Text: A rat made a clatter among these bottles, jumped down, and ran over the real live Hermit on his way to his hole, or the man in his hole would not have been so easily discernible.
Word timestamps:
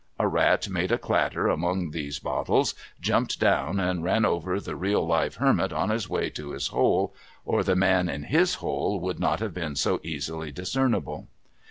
A 0.17 0.27
rat 0.27 0.67
made 0.67 0.91
a 0.91 0.97
clatter 0.97 1.47
among 1.47 1.91
these 1.91 2.17
bottles, 2.17 2.73
jumped 2.99 3.39
down, 3.39 3.79
and 3.79 4.03
ran 4.03 4.25
over 4.25 4.59
the 4.59 4.75
real 4.75 5.05
live 5.05 5.35
Hermit 5.35 5.71
on 5.71 5.91
his 5.91 6.09
way 6.09 6.31
to 6.31 6.53
his 6.53 6.69
hole, 6.69 7.13
or 7.45 7.63
the 7.63 7.75
man 7.75 8.09
in 8.09 8.23
his 8.23 8.55
hole 8.55 8.99
would 8.99 9.19
not 9.19 9.41
have 9.41 9.53
been 9.53 9.75
so 9.75 9.99
easily 10.01 10.51
discernible. 10.51 11.27